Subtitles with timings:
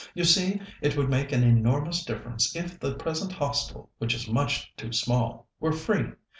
[0.15, 4.75] You see, it would make an enormous difference if the present Hostel, which is much
[4.75, 6.13] too small, were free.